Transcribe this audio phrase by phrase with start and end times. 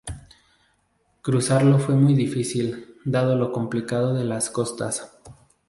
[1.21, 5.11] Cruzarlo fue muy difícil, dado lo complicado de las costas.